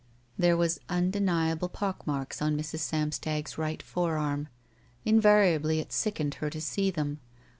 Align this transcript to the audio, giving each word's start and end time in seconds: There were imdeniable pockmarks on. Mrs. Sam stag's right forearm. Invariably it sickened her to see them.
There 0.35 0.57
were 0.57 0.65
imdeniable 0.89 1.69
pockmarks 1.71 2.41
on. 2.41 2.57
Mrs. 2.57 2.79
Sam 2.79 3.11
stag's 3.11 3.59
right 3.59 3.83
forearm. 3.83 4.47
Invariably 5.05 5.77
it 5.77 5.91
sickened 5.93 6.33
her 6.41 6.49
to 6.49 6.59
see 6.59 6.89
them. 6.89 7.19